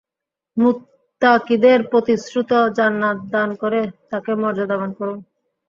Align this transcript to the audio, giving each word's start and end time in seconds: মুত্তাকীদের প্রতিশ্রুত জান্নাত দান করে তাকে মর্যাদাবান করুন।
মুত্তাকীদের 0.57 1.79
প্রতিশ্রুত 1.91 2.51
জান্নাত 2.77 3.17
দান 3.33 3.49
করে 3.61 3.81
তাকে 4.09 4.31
মর্যাদাবান 4.41 4.91
করুন। 4.99 5.17